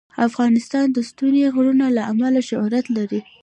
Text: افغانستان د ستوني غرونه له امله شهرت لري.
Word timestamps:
افغانستان 0.27 0.85
د 0.91 0.97
ستوني 1.09 1.41
غرونه 1.55 1.85
له 1.97 2.01
امله 2.11 2.39
شهرت 2.49 2.85
لري. 2.97 3.19